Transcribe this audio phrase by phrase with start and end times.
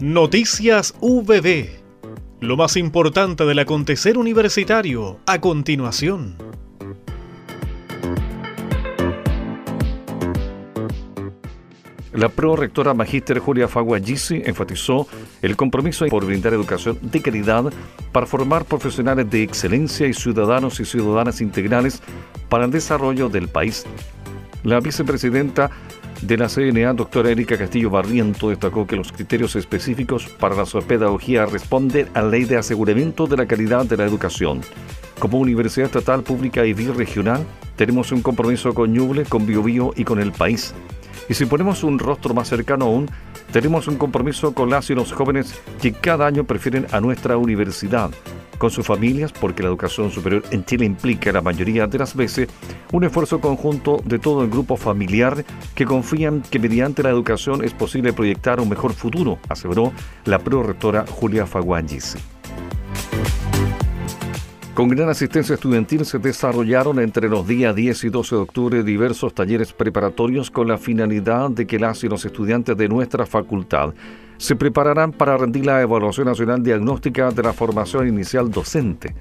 [0.00, 1.70] Noticias VB.
[2.40, 6.36] Lo más importante del acontecer universitario a continuación.
[12.12, 15.08] La prorectora magíster Julia Faguagisi enfatizó
[15.40, 17.72] el compromiso por brindar educación de calidad
[18.12, 22.02] para formar profesionales de excelencia y ciudadanos y ciudadanas integrales
[22.50, 23.86] para el desarrollo del país.
[24.62, 25.70] La vicepresidenta
[26.22, 31.46] de la CNA, doctora Erika Castillo Barriento, destacó que los criterios específicos para la pedagogía
[31.46, 34.60] responden a la ley de aseguramiento de la calidad de la educación.
[35.18, 37.44] Como universidad estatal, pública y birregional,
[37.76, 40.74] tenemos un compromiso con Ñuble, con Biobío y con el país.
[41.28, 43.10] Y si ponemos un rostro más cercano aún,
[43.52, 48.10] tenemos un compromiso con las y los jóvenes que cada año prefieren a nuestra universidad,
[48.58, 52.48] con sus familias, porque la educación superior en Chile implica la mayoría de las veces
[52.92, 57.72] un esfuerzo conjunto de todo el grupo familiar que confían que mediante la educación es
[57.72, 59.92] posible proyectar un mejor futuro, aseguró
[60.24, 62.16] la prorectora Julia Faguangis.
[64.76, 69.32] Con gran asistencia estudiantil se desarrollaron entre los días 10 y 12 de octubre diversos
[69.32, 73.94] talleres preparatorios con la finalidad de que las y los estudiantes de nuestra facultad
[74.38, 79.14] se prepararán para rendir la Evaluación Nacional Diagnóstica de la Formación Inicial Docente.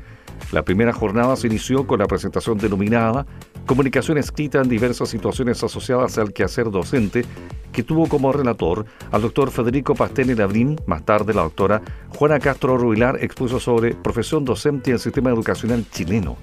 [0.51, 3.25] La primera jornada se inició con la presentación denominada
[3.65, 7.25] Comunicación escrita en diversas situaciones asociadas al quehacer docente,
[7.71, 10.79] que tuvo como relator al doctor Federico Pastene Labrín.
[10.85, 15.83] Más tarde, la doctora Juana Castro Ruilar expuso sobre profesión docente en el sistema educacional
[15.89, 16.37] chileno.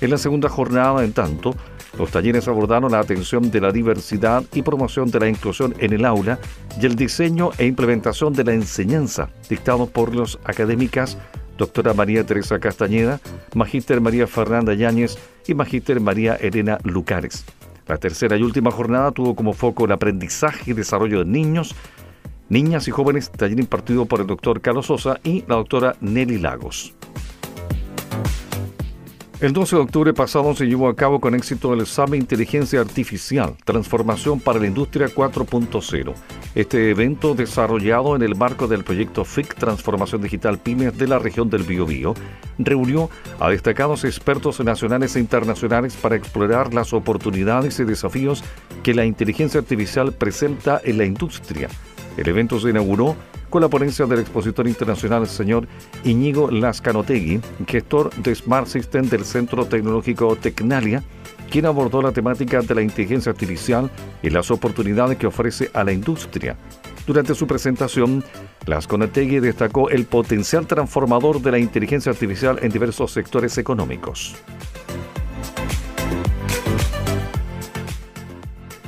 [0.00, 1.54] En la segunda jornada, en tanto,
[1.98, 6.04] los talleres abordaron la atención de la diversidad y promoción de la inclusión en el
[6.04, 6.38] aula
[6.80, 11.16] y el diseño e implementación de la enseñanza, dictados por los académicas
[11.56, 13.20] doctora María Teresa Castañeda,
[13.54, 17.44] magíster María Fernanda Yáñez y magíster María Elena Lucares.
[17.86, 21.74] La tercera y última jornada tuvo como foco el aprendizaje y desarrollo de niños,
[22.48, 26.94] niñas y jóvenes, taller impartido por el doctor Carlos Sosa y la doctora Nelly Lagos.
[29.38, 33.54] El 12 de octubre pasado se llevó a cabo con éxito el examen Inteligencia Artificial,
[33.66, 36.14] Transformación para la Industria 4.0.
[36.54, 41.50] Este evento, desarrollado en el marco del proyecto FIC Transformación Digital Pymes de la región
[41.50, 42.14] del Biobío,
[42.58, 48.42] reunió a destacados expertos nacionales e internacionales para explorar las oportunidades y desafíos
[48.82, 51.68] que la inteligencia artificial presenta en la industria.
[52.16, 53.16] El evento se inauguró
[53.56, 55.66] con la ponencia del expositor internacional el señor
[56.04, 61.02] Iñigo Lascanotegui, gestor de Smart System del Centro Tecnológico Tecnalia,
[61.50, 63.90] quien abordó la temática de la inteligencia artificial
[64.22, 66.58] y las oportunidades que ofrece a la industria.
[67.06, 68.22] Durante su presentación,
[68.66, 74.36] Lascanotegui destacó el potencial transformador de la inteligencia artificial en diversos sectores económicos.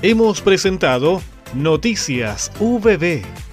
[0.02, 1.22] Hemos presentado
[1.54, 3.47] Noticias VB